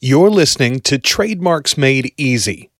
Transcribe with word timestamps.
You're 0.00 0.30
listening 0.30 0.78
to 0.82 0.96
Trademarks 0.96 1.76
Made 1.76 2.14
Easy. 2.16 2.70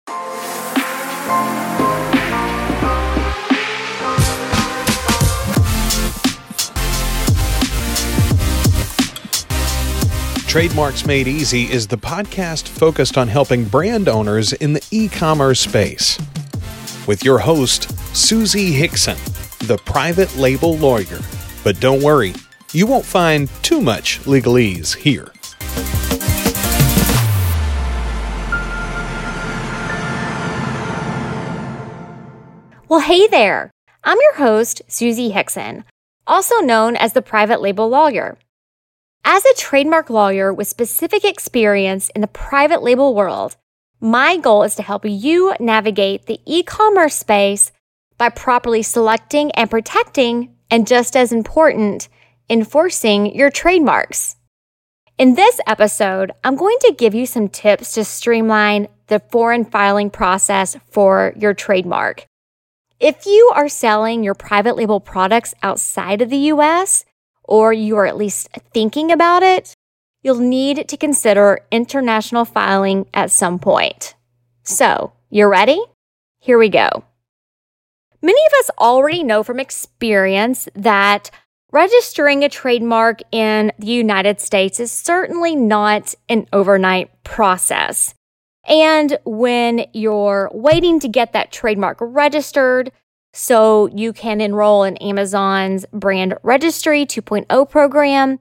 Trademarks 10.46 11.04
Made 11.06 11.26
Easy 11.26 11.64
is 11.64 11.88
the 11.88 11.98
podcast 11.98 12.68
focused 12.68 13.18
on 13.18 13.26
helping 13.26 13.64
brand 13.64 14.08
owners 14.08 14.52
in 14.52 14.72
the 14.72 14.86
e 14.92 15.08
commerce 15.08 15.58
space. 15.58 16.20
With 17.08 17.24
your 17.24 17.40
host, 17.40 17.90
Susie 18.16 18.70
Hickson, 18.70 19.18
the 19.66 19.80
private 19.84 20.32
label 20.36 20.76
lawyer. 20.76 21.18
But 21.64 21.80
don't 21.80 22.00
worry, 22.00 22.34
you 22.72 22.86
won't 22.86 23.04
find 23.04 23.50
too 23.64 23.80
much 23.80 24.20
legalese 24.20 24.94
here. 24.94 25.32
Well, 32.98 33.06
hey 33.06 33.28
there. 33.28 33.70
I'm 34.02 34.18
your 34.20 34.34
host, 34.34 34.82
Susie 34.88 35.30
Hickson, 35.30 35.84
also 36.26 36.56
known 36.56 36.96
as 36.96 37.12
the 37.12 37.22
private 37.22 37.60
label 37.60 37.88
lawyer. 37.88 38.36
As 39.24 39.44
a 39.44 39.54
trademark 39.54 40.10
lawyer 40.10 40.52
with 40.52 40.66
specific 40.66 41.24
experience 41.24 42.08
in 42.08 42.22
the 42.22 42.26
private 42.26 42.82
label 42.82 43.14
world, 43.14 43.54
my 44.00 44.36
goal 44.36 44.64
is 44.64 44.74
to 44.74 44.82
help 44.82 45.04
you 45.04 45.54
navigate 45.60 46.26
the 46.26 46.40
e 46.44 46.64
commerce 46.64 47.14
space 47.14 47.70
by 48.16 48.30
properly 48.30 48.82
selecting 48.82 49.52
and 49.52 49.70
protecting, 49.70 50.56
and 50.68 50.84
just 50.84 51.14
as 51.16 51.30
important, 51.30 52.08
enforcing 52.50 53.32
your 53.32 53.48
trademarks. 53.48 54.34
In 55.18 55.36
this 55.36 55.60
episode, 55.68 56.32
I'm 56.42 56.56
going 56.56 56.78
to 56.80 56.96
give 56.98 57.14
you 57.14 57.26
some 57.26 57.48
tips 57.48 57.92
to 57.92 58.02
streamline 58.02 58.88
the 59.06 59.20
foreign 59.30 59.64
filing 59.64 60.10
process 60.10 60.76
for 60.90 61.32
your 61.36 61.54
trademark. 61.54 62.27
If 63.00 63.26
you 63.26 63.52
are 63.54 63.68
selling 63.68 64.24
your 64.24 64.34
private 64.34 64.76
label 64.76 64.98
products 64.98 65.54
outside 65.62 66.20
of 66.20 66.30
the 66.30 66.50
US, 66.52 67.04
or 67.44 67.72
you 67.72 67.96
are 67.96 68.06
at 68.06 68.16
least 68.16 68.48
thinking 68.74 69.12
about 69.12 69.44
it, 69.44 69.72
you'll 70.22 70.40
need 70.40 70.88
to 70.88 70.96
consider 70.96 71.60
international 71.70 72.44
filing 72.44 73.06
at 73.14 73.30
some 73.30 73.60
point. 73.60 74.14
So, 74.64 75.12
you're 75.30 75.48
ready? 75.48 75.80
Here 76.40 76.58
we 76.58 76.68
go. 76.68 77.04
Many 78.20 78.40
of 78.46 78.52
us 78.58 78.70
already 78.78 79.22
know 79.22 79.44
from 79.44 79.60
experience 79.60 80.68
that 80.74 81.30
registering 81.70 82.42
a 82.42 82.48
trademark 82.48 83.20
in 83.30 83.70
the 83.78 83.86
United 83.86 84.40
States 84.40 84.80
is 84.80 84.90
certainly 84.90 85.54
not 85.54 86.16
an 86.28 86.48
overnight 86.52 87.22
process. 87.22 88.14
And 88.68 89.18
when 89.24 89.86
you're 89.92 90.50
waiting 90.52 91.00
to 91.00 91.08
get 91.08 91.32
that 91.32 91.50
trademark 91.50 91.96
registered, 92.00 92.92
so 93.32 93.88
you 93.88 94.12
can 94.12 94.40
enroll 94.40 94.84
in 94.84 94.96
Amazon's 94.98 95.86
brand 95.92 96.34
registry 96.42 97.06
2.0 97.06 97.70
program, 97.70 98.40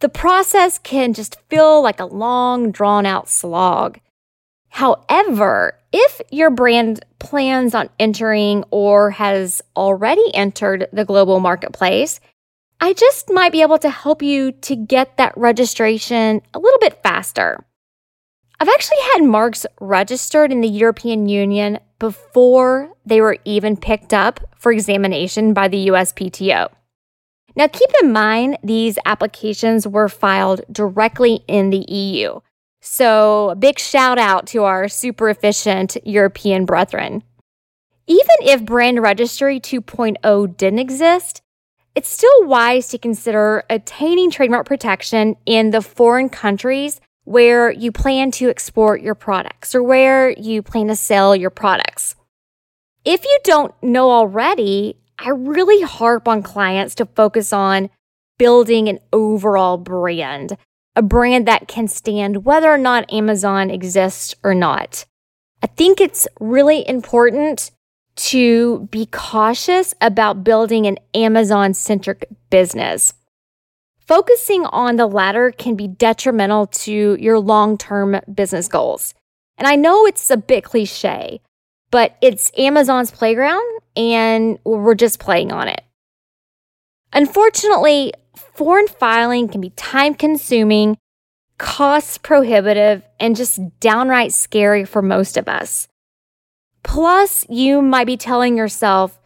the 0.00 0.08
process 0.08 0.78
can 0.78 1.12
just 1.12 1.40
feel 1.48 1.82
like 1.82 2.00
a 2.00 2.06
long, 2.06 2.70
drawn 2.70 3.06
out 3.06 3.28
slog. 3.28 4.00
However, 4.68 5.78
if 5.92 6.20
your 6.30 6.50
brand 6.50 7.04
plans 7.18 7.74
on 7.74 7.88
entering 7.98 8.64
or 8.70 9.10
has 9.12 9.62
already 9.76 10.34
entered 10.34 10.88
the 10.92 11.04
global 11.04 11.38
marketplace, 11.38 12.18
I 12.80 12.92
just 12.92 13.30
might 13.30 13.52
be 13.52 13.62
able 13.62 13.78
to 13.78 13.90
help 13.90 14.20
you 14.20 14.52
to 14.52 14.74
get 14.74 15.16
that 15.16 15.36
registration 15.36 16.42
a 16.52 16.58
little 16.58 16.80
bit 16.80 17.02
faster. 17.02 17.64
I've 18.60 18.68
actually 18.68 19.00
had 19.12 19.24
marks 19.24 19.66
registered 19.80 20.52
in 20.52 20.60
the 20.60 20.68
European 20.68 21.28
Union 21.28 21.78
before 21.98 22.92
they 23.04 23.20
were 23.20 23.38
even 23.44 23.76
picked 23.76 24.14
up 24.14 24.40
for 24.56 24.72
examination 24.72 25.52
by 25.52 25.68
the 25.68 25.88
USPTO. 25.88 26.70
Now, 27.56 27.68
keep 27.68 27.90
in 28.02 28.12
mind, 28.12 28.58
these 28.62 28.98
applications 29.06 29.86
were 29.86 30.08
filed 30.08 30.62
directly 30.70 31.44
in 31.46 31.70
the 31.70 31.84
EU. 31.90 32.40
So, 32.80 33.54
big 33.58 33.78
shout 33.78 34.18
out 34.18 34.46
to 34.48 34.64
our 34.64 34.88
super 34.88 35.30
efficient 35.30 35.96
European 36.04 36.64
brethren. 36.64 37.22
Even 38.06 38.36
if 38.42 38.64
Brand 38.64 39.00
Registry 39.00 39.58
2.0 39.60 40.56
didn't 40.56 40.78
exist, 40.78 41.40
it's 41.94 42.08
still 42.08 42.46
wise 42.46 42.88
to 42.88 42.98
consider 42.98 43.64
attaining 43.70 44.30
trademark 44.30 44.66
protection 44.66 45.36
in 45.46 45.70
the 45.70 45.80
foreign 45.80 46.28
countries 46.28 47.00
where 47.24 47.70
you 47.70 47.90
plan 47.90 48.30
to 48.30 48.48
export 48.48 49.00
your 49.00 49.14
products 49.14 49.74
or 49.74 49.82
where 49.82 50.30
you 50.30 50.62
plan 50.62 50.88
to 50.88 50.96
sell 50.96 51.34
your 51.34 51.50
products. 51.50 52.14
If 53.04 53.24
you 53.24 53.38
don't 53.44 53.74
know 53.82 54.10
already, 54.10 54.96
I 55.18 55.30
really 55.30 55.82
harp 55.82 56.28
on 56.28 56.42
clients 56.42 56.94
to 56.96 57.06
focus 57.06 57.52
on 57.52 57.90
building 58.38 58.88
an 58.88 58.98
overall 59.12 59.78
brand, 59.78 60.56
a 60.96 61.02
brand 61.02 61.46
that 61.46 61.68
can 61.68 61.88
stand 61.88 62.44
whether 62.44 62.70
or 62.70 62.78
not 62.78 63.12
Amazon 63.12 63.70
exists 63.70 64.34
or 64.42 64.54
not. 64.54 65.04
I 65.62 65.66
think 65.66 66.00
it's 66.00 66.28
really 66.40 66.86
important 66.86 67.70
to 68.16 68.86
be 68.90 69.06
cautious 69.06 69.94
about 70.00 70.44
building 70.44 70.86
an 70.86 70.98
Amazon 71.14 71.74
centric 71.74 72.28
business. 72.50 73.14
Focusing 74.06 74.66
on 74.66 74.96
the 74.96 75.06
latter 75.06 75.50
can 75.50 75.76
be 75.76 75.88
detrimental 75.88 76.66
to 76.66 77.16
your 77.18 77.38
long 77.38 77.78
term 77.78 78.20
business 78.32 78.68
goals. 78.68 79.14
And 79.56 79.66
I 79.66 79.76
know 79.76 80.04
it's 80.06 80.30
a 80.30 80.36
bit 80.36 80.64
cliche, 80.64 81.40
but 81.90 82.16
it's 82.20 82.50
Amazon's 82.58 83.10
playground 83.10 83.64
and 83.96 84.58
we're 84.64 84.94
just 84.94 85.20
playing 85.20 85.52
on 85.52 85.68
it. 85.68 85.82
Unfortunately, 87.12 88.12
foreign 88.36 88.88
filing 88.88 89.48
can 89.48 89.60
be 89.60 89.70
time 89.70 90.14
consuming, 90.14 90.98
cost 91.58 92.22
prohibitive, 92.22 93.02
and 93.20 93.36
just 93.36 93.60
downright 93.80 94.32
scary 94.32 94.84
for 94.84 95.00
most 95.00 95.36
of 95.36 95.48
us. 95.48 95.88
Plus, 96.82 97.46
you 97.48 97.80
might 97.80 98.06
be 98.06 98.16
telling 98.16 98.56
yourself, 98.56 99.18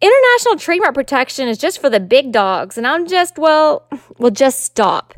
International 0.00 0.56
trademark 0.56 0.94
protection 0.94 1.46
is 1.46 1.58
just 1.58 1.78
for 1.78 1.90
the 1.90 2.00
big 2.00 2.32
dogs, 2.32 2.78
and 2.78 2.86
I'm 2.86 3.06
just, 3.06 3.36
well, 3.38 3.86
well, 4.18 4.30
just 4.30 4.60
stop. 4.60 5.12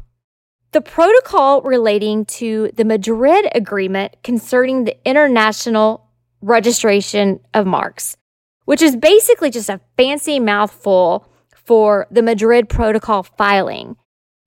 The 0.73 0.81
protocol 0.81 1.63
relating 1.63 2.25
to 2.27 2.71
the 2.75 2.85
Madrid 2.85 3.47
Agreement 3.55 4.17
concerning 4.25 4.85
the 4.85 4.97
international 5.09 6.09
registration 6.41 7.39
of 7.55 7.65
marks, 7.65 8.17
which 8.65 8.83
is 8.83 8.97
basically 8.97 9.51
just 9.51 9.69
a 9.69 9.81
fancy 9.97 10.41
mouthful 10.41 11.29
for 11.55 12.09
the 12.11 12.23
Madrid 12.23 12.69
Protocol 12.69 13.23
filing, 13.23 13.95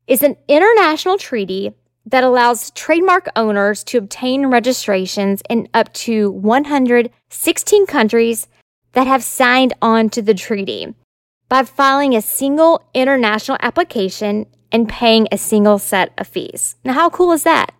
is 0.05 0.21
an 0.21 0.35
international 0.49 1.17
treaty 1.17 1.71
that 2.07 2.25
allows 2.25 2.71
trademark 2.71 3.29
owners 3.37 3.85
to 3.85 3.97
obtain 3.97 4.47
registrations 4.47 5.41
in 5.49 5.69
up 5.73 5.93
to 5.93 6.29
116 6.31 7.85
countries 7.85 8.47
that 8.95 9.07
have 9.07 9.23
signed 9.23 9.73
on 9.81 10.09
to 10.09 10.21
the 10.21 10.33
treaty 10.33 10.95
by 11.47 11.63
filing 11.63 12.15
a 12.15 12.21
single 12.21 12.83
international 12.93 13.57
application 13.61 14.47
and 14.71 14.89
paying 14.89 15.27
a 15.31 15.37
single 15.37 15.77
set 15.77 16.11
of 16.17 16.27
fees. 16.27 16.75
Now, 16.83 16.93
how 16.93 17.09
cool 17.09 17.31
is 17.31 17.43
that? 17.43 17.73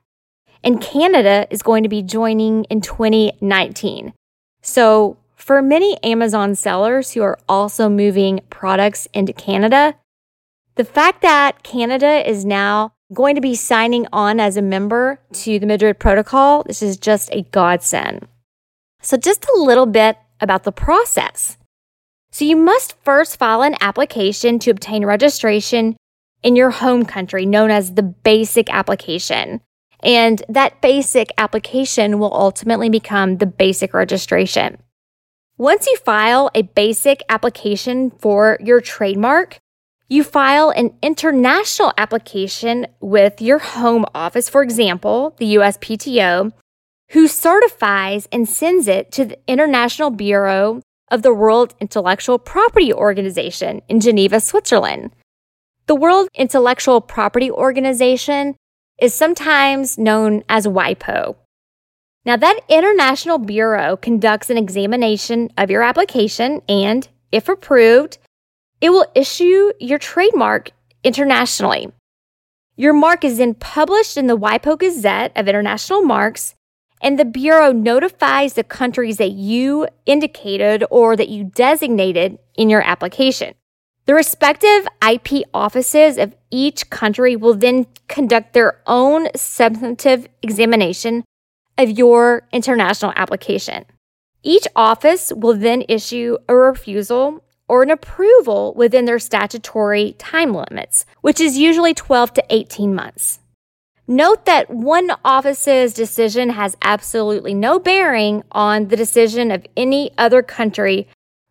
And 0.64 0.82
Canada 0.82 1.48
is 1.50 1.64
going 1.64 1.84
to 1.84 1.90
be 1.90 2.02
joining 2.02 2.66
in 2.66 2.82
2019. 2.82 4.14
So, 4.62 5.18
for 5.36 5.62
many 5.62 6.02
Amazon 6.04 6.56
sellers 6.56 7.12
who 7.12 7.22
are 7.22 7.38
also 7.48 7.88
moving 7.90 8.42
products 8.50 9.08
into 9.14 9.32
Canada, 9.32 9.96
the 10.76 10.84
fact 10.84 11.22
that 11.22 11.64
Canada 11.64 12.28
is 12.28 12.46
now 12.46 12.94
going 13.14 13.36
to 13.36 13.42
be 13.42 13.56
signing 13.56 14.08
on 14.12 14.40
as 14.40 14.58
a 14.58 14.62
member 14.62 15.20
to 15.32 15.60
the 15.60 15.68
Madrid 15.68 16.00
Protocol, 16.00 16.64
this 16.64 16.82
is 16.82 16.98
just 16.98 17.30
a 17.32 17.44
godsend. 17.52 18.28
So, 19.02 19.18
just 19.18 19.46
a 19.46 19.62
little 19.62 19.86
bit 19.86 20.18
about 20.40 20.64
the 20.64 20.72
process. 20.72 21.58
So 22.32 22.46
you 22.46 22.56
must 22.56 22.96
first 23.04 23.38
file 23.38 23.62
an 23.62 23.76
application 23.80 24.60
to 24.60 24.72
obtain 24.72 25.06
registration 25.06 25.96
in 26.44 26.56
your 26.56 26.70
home 26.70 27.06
country, 27.06 27.46
known 27.46 27.72
as 27.72 27.94
the 27.94 28.04
basic 28.04 28.70
application. 28.70 29.62
And 30.02 30.44
that 30.50 30.82
basic 30.82 31.30
application 31.38 32.20
will 32.20 32.34
ultimately 32.34 32.90
become 32.90 33.38
the 33.38 33.46
basic 33.46 33.94
registration. 33.94 34.78
Once 35.58 35.88
you 35.88 35.98
file 35.98 36.52
a 36.54 36.64
basic 36.64 37.24
application 37.30 38.12
for 38.12 38.58
your 38.60 38.82
trademark, 38.82 39.58
you 40.10 40.24
file 40.24 40.70
an 40.70 40.94
international 41.02 41.94
application 41.98 42.86
with 43.00 43.42
your 43.42 43.60
home 43.60 44.06
office, 44.14 44.50
for 44.50 44.62
example, 44.62 45.34
the 45.40 45.56
USPTO, 45.56 46.52
who 47.16 47.30
certifies 47.30 48.28
and 48.30 48.48
sends 48.48 48.90
it 48.90 49.10
to 49.10 49.24
the 49.24 49.40
International 49.48 50.10
Bureau 50.10 50.82
of 51.10 51.22
the 51.22 51.34
World 51.34 51.74
Intellectual 51.80 52.38
Property 52.38 52.92
Organization 52.92 53.82
in 53.88 54.02
Geneva, 54.02 54.42
Switzerland. 54.42 55.12
The 55.86 55.96
World 55.96 56.28
Intellectual 56.36 57.00
Property 57.00 57.50
Organization 57.50 58.58
is 59.00 59.14
sometimes 59.14 59.98
known 59.98 60.44
as 60.50 60.68
WIPO. 60.68 61.38
Now, 62.26 62.36
that 62.36 62.60
international 62.68 63.38
bureau 63.38 63.96
conducts 63.96 64.50
an 64.50 64.58
examination 64.58 65.52
of 65.58 65.72
your 65.72 65.84
application 65.84 66.62
and, 66.68 67.08
if 67.32 67.48
approved, 67.48 68.18
it 68.82 68.90
will 68.90 69.06
issue 69.16 69.72
your 69.80 70.00
trademark 70.00 70.72
internationally. 71.02 71.94
Your 72.76 72.92
mark 72.92 73.24
is 73.24 73.38
then 73.38 73.54
published 73.54 74.18
in 74.18 74.28
the 74.28 74.38
WIPO 74.38 74.80
Gazette 74.80 75.32
of 75.38 75.48
International 75.48 76.02
Marks, 76.02 76.56
and 77.02 77.20
the 77.20 77.26
Bureau 77.26 77.72
notifies 77.72 78.54
the 78.54 78.64
countries 78.64 79.18
that 79.18 79.32
you 79.32 79.88
indicated 80.06 80.84
or 80.90 81.16
that 81.16 81.30
you 81.30 81.44
designated 81.44 82.40
in 82.56 82.70
your 82.70 82.82
application. 82.82 83.54
The 84.06 84.14
respective 84.14 84.88
IP 85.08 85.44
offices 85.54 86.18
of 86.18 86.36
each 86.52 86.90
country 86.90 87.36
will 87.36 87.56
then 87.56 87.88
conduct 88.08 88.54
their 88.54 88.82
own 88.86 89.30
substantive 89.36 90.28
examination 90.44 91.24
of 91.78 91.90
your 91.90 92.48
international 92.52 93.14
application. 93.16 93.86
Each 94.44 94.68
office 94.76 95.34
will 95.36 95.56
then 95.58 95.84
issue 95.90 96.38
a 96.48 96.56
refusal 96.56 97.44
or 97.68 97.82
an 97.82 97.90
approval 97.90 98.76
within 98.76 99.06
their 99.06 99.18
statutory 99.18 100.14
time 100.20 100.54
limits, 100.54 101.06
which 101.22 101.40
is 101.40 101.58
usually 101.58 101.96
12 101.96 102.34
to 102.34 102.46
18 102.52 102.94
months. 102.94 103.40
Note 104.08 104.46
that 104.46 104.70
one 104.70 105.12
office's 105.26 105.92
decision 105.94 106.52
has 106.52 106.78
absolutely 106.84 107.56
no 107.56 107.80
bearing 107.80 108.44
on 108.52 108.90
the 108.90 108.96
decision 108.96 109.50
of 109.50 109.66
any 109.76 110.12
other 110.16 110.44
country 110.44 111.08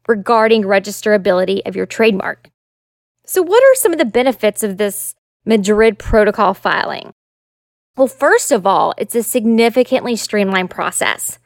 regarding 0.06 0.62
registrability 0.62 1.62
of 1.66 1.74
your 1.74 1.86
trademark. 1.86 2.50
So, 3.26 3.42
what 3.42 3.62
are 3.62 3.74
some 3.74 3.92
of 3.92 3.98
the 3.98 4.04
benefits 4.04 4.62
of 4.62 4.76
this 4.76 5.16
Madrid 5.44 5.98
Protocol 5.98 6.54
filing? 6.54 7.12
Well, 7.96 8.06
first 8.06 8.52
of 8.52 8.66
all, 8.66 8.94
it's 8.98 9.16
a 9.16 9.22
significantly 9.24 10.14
streamlined 10.14 10.70
process. 10.70 11.38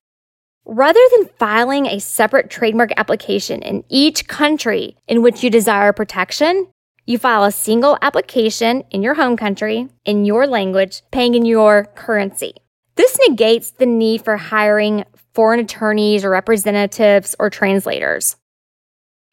Rather 0.67 1.01
than 1.13 1.31
filing 1.39 1.87
a 1.87 2.01
separate 2.01 2.51
trademark 2.51 2.91
application 2.99 3.63
in 3.63 3.83
each 3.89 4.29
country 4.29 4.97
in 5.07 5.23
which 5.23 5.43
you 5.43 5.49
desire 5.49 5.95
protection, 5.95 6.67
you 7.09 7.17
file 7.17 7.45
a 7.45 7.51
single 7.51 7.97
application 8.03 8.85
in 8.91 9.03
your 9.03 9.15
home 9.15 9.35
country, 9.35 9.89
in 10.05 10.27
your 10.27 10.47
language, 10.47 11.01
paying 11.11 11.35
in 11.35 11.47
your 11.47 11.87
currency. 11.95 12.53
This 12.97 13.19
negates 13.27 13.71
the 13.71 13.87
need 13.87 14.23
for 14.23 14.37
hiring 14.37 15.05
foreign 15.33 15.59
attorneys 15.59 16.23
or 16.23 16.29
representatives 16.29 17.35
or 17.39 17.49
translators. 17.49 18.37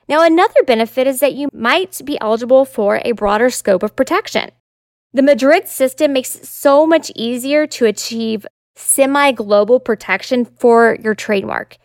Now, 0.07 0.24
another 0.24 0.63
benefit 0.66 1.06
is 1.06 1.19
that 1.19 1.33
you 1.33 1.50
might 1.51 2.00
be 2.06 2.18
eligible 2.22 2.63
for 2.63 3.01
a 3.04 3.12
broader 3.12 3.50
scope 3.50 3.83
of 3.83 3.94
protection. 3.94 4.51
The 5.13 5.24
Madrid 5.24 5.68
system 5.68 6.13
makes 6.13 6.33
it 6.36 6.45
so 6.45 6.88
much 6.88 7.12
easier 7.13 7.68
to 7.68 7.88
achieve 7.88 8.48
semi 8.78 9.33
global 9.33 9.81
protection 9.81 10.45
for 10.45 10.98
your 11.04 11.13
trademark. 11.13 11.75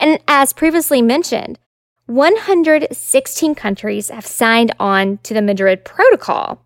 And 0.00 0.18
as 0.26 0.52
previously 0.52 1.02
mentioned, 1.02 1.60
116 2.06 3.54
countries 3.56 4.10
have 4.10 4.26
signed 4.26 4.72
on 4.78 5.18
to 5.18 5.34
the 5.34 5.42
Madrid 5.42 5.84
Protocol. 5.84 6.62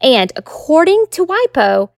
And 0.00 0.32
according 0.36 1.06
to 1.10 1.26
WIPO, 1.26 1.90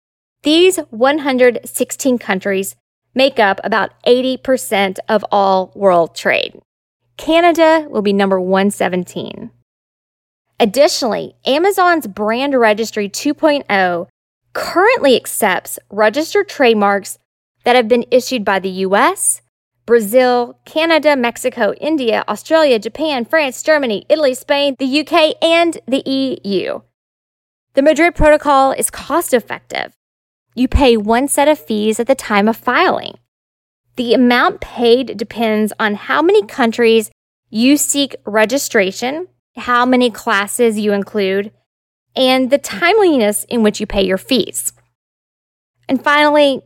these 0.42 0.78
116 0.90 2.18
countries 2.18 2.76
make 3.14 3.38
up 3.38 3.60
about 3.64 3.90
80% 4.04 4.98
of 5.08 5.24
all 5.32 5.72
world 5.74 6.14
trade. 6.14 6.60
Canada 7.16 7.86
will 7.90 8.02
be 8.02 8.12
number 8.12 8.40
117. 8.40 9.50
Additionally, 10.58 11.34
Amazon's 11.44 12.06
Brand 12.06 12.58
Registry 12.58 13.08
2.0 13.08 14.06
currently 14.52 15.16
accepts 15.16 15.78
registered 15.90 16.48
trademarks 16.48 17.18
that 17.64 17.76
have 17.76 17.88
been 17.88 18.04
issued 18.10 18.44
by 18.44 18.58
the 18.58 18.70
US, 18.86 19.42
Brazil, 19.90 20.56
Canada, 20.64 21.16
Mexico, 21.16 21.72
India, 21.80 22.22
Australia, 22.28 22.78
Japan, 22.78 23.24
France, 23.24 23.60
Germany, 23.60 24.06
Italy, 24.08 24.34
Spain, 24.34 24.76
the 24.78 25.00
UK, 25.00 25.34
and 25.42 25.78
the 25.88 26.08
EU. 26.08 26.78
The 27.74 27.82
Madrid 27.82 28.14
Protocol 28.14 28.70
is 28.70 28.88
cost 28.88 29.34
effective. 29.34 29.92
You 30.54 30.68
pay 30.68 30.96
one 30.96 31.26
set 31.26 31.48
of 31.48 31.58
fees 31.58 31.98
at 31.98 32.06
the 32.06 32.14
time 32.14 32.46
of 32.46 32.56
filing. 32.56 33.14
The 33.96 34.14
amount 34.14 34.60
paid 34.60 35.16
depends 35.16 35.72
on 35.80 35.96
how 35.96 36.22
many 36.22 36.46
countries 36.46 37.10
you 37.48 37.76
seek 37.76 38.14
registration, 38.24 39.26
how 39.56 39.84
many 39.84 40.08
classes 40.08 40.78
you 40.78 40.92
include, 40.92 41.50
and 42.14 42.48
the 42.52 42.58
timeliness 42.58 43.42
in 43.48 43.64
which 43.64 43.80
you 43.80 43.88
pay 43.88 44.06
your 44.06 44.18
fees. 44.18 44.72
And 45.88 46.00
finally, 46.00 46.62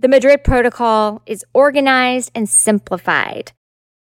the 0.00 0.08
Madrid 0.08 0.42
Protocol 0.42 1.20
is 1.26 1.44
organized 1.52 2.30
and 2.34 2.48
simplified. 2.48 3.52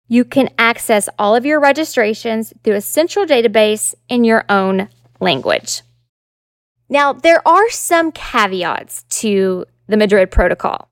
You 0.08 0.24
can 0.24 0.50
access 0.58 1.10
all 1.18 1.36
of 1.36 1.48
your 1.48 1.60
registrations 1.60 2.54
through 2.64 2.76
a 2.76 2.82
central 2.82 3.26
database 3.26 3.96
in 4.08 4.24
your 4.24 4.46
own 4.50 4.90
language. 5.20 5.82
Now, 6.90 7.12
there 7.12 7.48
are 7.48 7.70
some 7.72 8.12
caveats 8.12 9.04
to 9.22 9.66
the 9.88 9.98
Madrid 9.98 10.30
Protocol. 10.30 10.90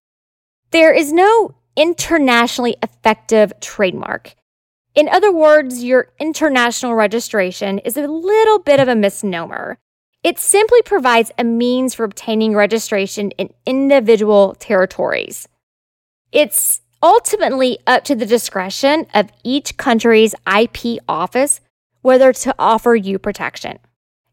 There 0.72 0.94
is 0.94 1.14
no 1.14 1.56
internationally 1.76 2.76
effective 2.82 3.54
trademark. 3.62 4.34
In 4.96 5.08
other 5.10 5.32
words, 5.32 5.84
your 5.84 6.10
international 6.20 6.96
registration 6.96 7.78
is 7.80 7.98
a 7.98 8.08
little 8.08 8.58
bit 8.58 8.80
of 8.80 8.88
a 8.88 8.96
misnomer. 8.96 9.78
It 10.28 10.40
simply 10.40 10.82
provides 10.82 11.32
a 11.38 11.46
means 11.46 11.94
for 11.94 12.04
obtaining 12.04 12.54
registration 12.54 13.32
in 13.38 13.54
individual 13.66 14.56
territories. 14.60 15.48
It's 16.34 16.82
ultimately 17.02 17.80
up 17.88 18.04
to 18.04 18.14
the 18.14 18.26
discretion 18.26 19.06
of 19.14 19.30
each 19.46 19.78
country's 19.78 20.36
IP 20.46 21.00
office 21.08 21.62
whether 22.02 22.34
to 22.34 22.54
offer 22.60 22.94
you 22.94 23.18
protection. 23.18 23.80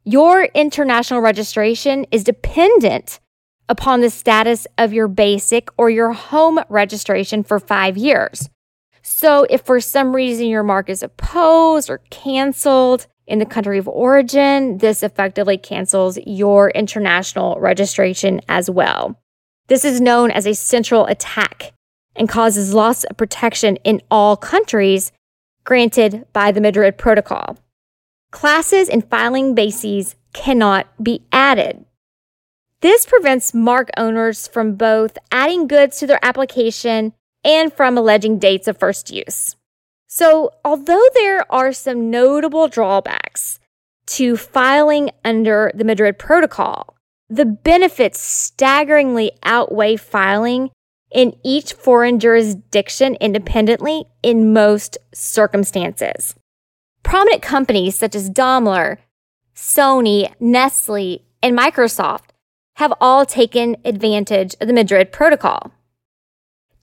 Your 0.03 0.47
international 0.47 1.21
registration 1.21 2.07
is 2.11 2.25
dependent 2.25 3.21
upon 3.69 4.01
the 4.01 4.11
status 4.11 4.67
of 4.77 4.93
your 4.93 5.07
basic 5.07 5.69
or 5.79 5.91
your 5.91 6.13
home 6.13 6.59
registration 6.69 7.45
for 7.45 7.61
five 7.61 7.97
years. 7.97 8.51
So, 9.03 9.47
if 9.49 9.61
for 9.61 9.79
some 9.79 10.13
reason 10.17 10.47
your 10.49 10.65
mark 10.65 10.91
is 10.91 11.05
opposed 11.05 11.89
or 11.89 11.99
canceled, 12.11 13.07
in 13.27 13.39
the 13.39 13.47
country 13.47 13.79
of 13.79 13.89
origin, 13.89 14.79
this 14.79 15.03
effectively 15.03 15.57
cancels 15.57 16.19
your 16.27 16.71
international 16.71 17.59
registration 17.59 18.41
as 18.49 18.71
well. 18.71 19.19
This 19.69 19.85
is 19.85 20.01
known 20.01 20.31
as 20.31 20.47
a 20.47 20.55
central 20.55 21.07
attack 21.07 21.73
and 22.17 22.29
causes 22.29 22.75
loss 22.75 23.05
of 23.05 23.17
protection 23.17 23.77
in 23.77 24.03
all 24.11 24.37
countries 24.37 25.11
granted 25.65 26.27
by 26.33 26.53
the 26.53 26.61
Madrid 26.61 26.99
Protocol. 26.99 27.57
Classes 28.31 28.89
and 28.89 29.09
filing 29.09 29.55
bases 29.55 30.17
cannot 30.33 30.87
be 31.03 31.23
added. 31.33 31.85
This 32.81 33.07
prevents 33.07 33.55
mark 33.55 33.89
owners 33.97 34.47
from 34.47 34.75
both 34.75 35.17
adding 35.33 35.67
goods 35.67 35.99
to 35.99 36.07
their 36.07 36.23
application 36.23 37.15
and 37.43 37.73
from 37.73 37.97
alleging 37.97 38.39
dates 38.39 38.69
of 38.69 38.79
first 38.79 39.11
use. 39.11 39.57
So, 40.17 40.53
although 40.65 41.05
there 41.15 41.45
are 41.53 41.73
some 41.73 42.09
notable 42.09 42.69
drawbacks 42.69 43.59
to 44.07 44.37
filing 44.37 45.11
under 45.25 45.73
the 45.75 45.83
Madrid 45.83 46.21
Protocol, 46.21 46.95
the 47.29 47.45
benefits 47.45 48.21
staggeringly 48.21 49.33
outweigh 49.43 49.97
filing 49.97 50.71
in 51.11 51.35
each 51.43 51.73
foreign 51.73 52.21
jurisdiction 52.21 53.17
independently 53.21 54.05
in 54.23 54.53
most 54.53 54.99
circumstances. 55.13 56.37
Prominent 57.03 57.43
companies 57.43 57.99
such 57.99 58.15
as 58.15 58.31
Daimler, 58.31 59.01
Sony, 59.57 60.33
Nestle, 60.39 61.25
and 61.43 61.59
Microsoft 61.59 62.31
have 62.77 62.95
all 63.01 63.27
taken 63.27 63.79
advantage 63.85 64.55
of 64.61 64.69
the 64.69 64.75
Madrid 64.75 65.11
Protocol. 65.11 65.73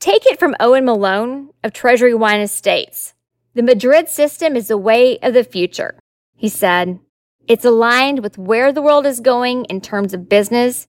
Take 0.01 0.25
it 0.25 0.37
from 0.37 0.53
Owen 0.59 0.83
Malone 0.83 1.51
of 1.63 1.71
Treasury 1.71 2.13
Wine 2.13 2.41
Estates. 2.41 3.13
The 3.53 3.63
Madrid 3.63 4.07
system 4.07 4.55
is 4.55 4.69
the 4.69 4.77
way 4.77 5.19
of 5.19 5.33
the 5.33 5.43
future, 5.43 5.99
he 6.37 6.47
said. 6.47 6.99
It's 7.49 7.65
aligned 7.65 8.23
with 8.23 8.37
where 8.37 8.71
the 8.71 8.81
world 8.81 9.05
is 9.05 9.19
going 9.19 9.65
in 9.65 9.81
terms 9.81 10.13
of 10.13 10.29
business 10.29 10.87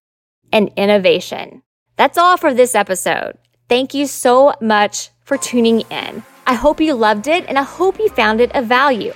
and 0.49 0.71
innovation. 0.77 1.61
That's 1.97 2.17
all 2.17 2.37
for 2.37 2.53
this 2.53 2.73
episode. 2.73 3.37
Thank 3.67 3.93
you 3.93 4.07
so 4.07 4.53
much 4.61 5.09
for 5.25 5.35
tuning 5.37 5.81
in. 5.89 6.23
I 6.47 6.53
hope 6.53 6.79
you 6.79 6.93
loved 6.93 7.27
it 7.27 7.43
and 7.49 7.59
I 7.59 7.63
hope 7.63 7.99
you 7.99 8.07
found 8.07 8.39
it 8.39 8.55
of 8.55 8.65
value. 8.65 9.11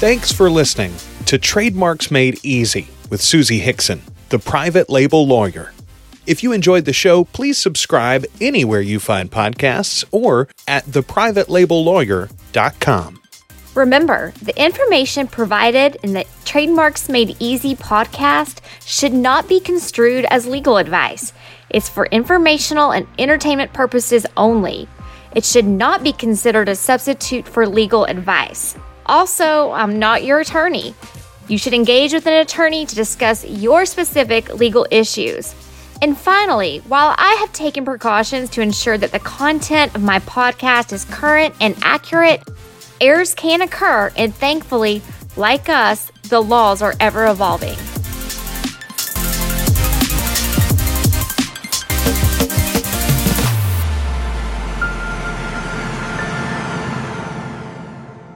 Thanks 0.00 0.32
for 0.32 0.48
listening 0.48 0.94
to 1.26 1.36
Trademarks 1.36 2.10
Made 2.10 2.42
Easy 2.42 2.88
with 3.10 3.20
Susie 3.20 3.58
Hickson, 3.58 4.00
the 4.30 4.38
private 4.38 4.88
label 4.88 5.26
lawyer. 5.26 5.74
If 6.30 6.42
you 6.44 6.52
enjoyed 6.52 6.84
the 6.84 6.92
show, 6.92 7.24
please 7.24 7.58
subscribe 7.58 8.24
anywhere 8.40 8.80
you 8.80 9.00
find 9.00 9.28
podcasts 9.28 10.04
or 10.12 10.46
at 10.68 10.84
theprivatelabellawyer.com. 10.84 13.20
Remember, 13.74 14.32
the 14.40 14.64
information 14.64 15.26
provided 15.26 15.96
in 16.04 16.12
the 16.12 16.24
Trademarks 16.44 17.08
Made 17.08 17.34
Easy 17.40 17.74
podcast 17.74 18.60
should 18.86 19.12
not 19.12 19.48
be 19.48 19.58
construed 19.58 20.24
as 20.26 20.46
legal 20.46 20.76
advice. 20.76 21.32
It's 21.68 21.88
for 21.88 22.06
informational 22.06 22.92
and 22.92 23.08
entertainment 23.18 23.72
purposes 23.72 24.24
only. 24.36 24.86
It 25.34 25.44
should 25.44 25.66
not 25.66 26.04
be 26.04 26.12
considered 26.12 26.68
a 26.68 26.76
substitute 26.76 27.48
for 27.48 27.66
legal 27.66 28.04
advice. 28.04 28.76
Also, 29.06 29.72
I'm 29.72 29.98
not 29.98 30.22
your 30.22 30.38
attorney. 30.38 30.94
You 31.48 31.58
should 31.58 31.74
engage 31.74 32.12
with 32.12 32.28
an 32.28 32.34
attorney 32.34 32.86
to 32.86 32.94
discuss 32.94 33.44
your 33.44 33.84
specific 33.84 34.54
legal 34.54 34.86
issues. 34.92 35.56
And 36.02 36.16
finally, 36.16 36.78
while 36.88 37.14
I 37.18 37.34
have 37.40 37.52
taken 37.52 37.84
precautions 37.84 38.48
to 38.50 38.62
ensure 38.62 38.96
that 38.96 39.12
the 39.12 39.18
content 39.18 39.94
of 39.94 40.02
my 40.02 40.18
podcast 40.20 40.94
is 40.94 41.04
current 41.04 41.54
and 41.60 41.76
accurate, 41.82 42.42
errors 43.02 43.34
can 43.34 43.60
occur, 43.60 44.10
and 44.16 44.34
thankfully, 44.34 45.02
like 45.36 45.68
us, 45.68 46.10
the 46.30 46.40
laws 46.40 46.80
are 46.80 46.94
ever 47.00 47.26
evolving. 47.26 47.76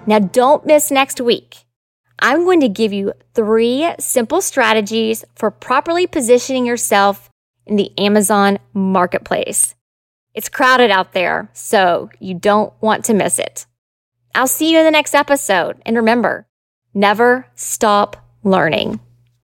Now, 0.06 0.18
don't 0.18 0.66
miss 0.66 0.90
next 0.90 1.18
week. 1.18 1.64
I'm 2.18 2.44
going 2.44 2.60
to 2.60 2.68
give 2.68 2.92
you 2.92 3.14
three 3.32 3.90
simple 3.98 4.42
strategies 4.42 5.24
for 5.34 5.50
properly 5.50 6.06
positioning 6.06 6.66
yourself 6.66 7.30
in 7.66 7.76
the 7.76 7.92
Amazon 7.98 8.58
marketplace. 8.72 9.74
It's 10.34 10.48
crowded 10.48 10.90
out 10.90 11.12
there, 11.12 11.48
so 11.52 12.10
you 12.18 12.34
don't 12.34 12.72
want 12.80 13.04
to 13.06 13.14
miss 13.14 13.38
it. 13.38 13.66
I'll 14.34 14.48
see 14.48 14.72
you 14.72 14.78
in 14.78 14.84
the 14.84 14.90
next 14.90 15.14
episode. 15.14 15.80
And 15.86 15.96
remember, 15.96 16.48
never 16.92 17.46
stop 17.54 18.16
learning. 18.42 19.00